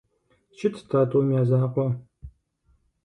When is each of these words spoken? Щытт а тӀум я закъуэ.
Щытт 0.57 0.91
а 0.99 1.01
тӀум 1.09 1.27
я 1.39 1.41
закъуэ. 1.49 1.87